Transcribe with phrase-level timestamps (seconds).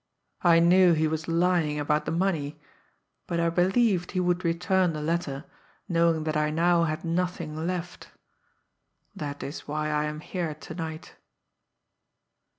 [0.41, 2.59] I knew he was lying about the money;
[3.27, 5.45] but I believed he would return the letter,
[5.87, 8.09] knowing that I now had nothing left.
[9.15, 11.17] That is why I am here to night."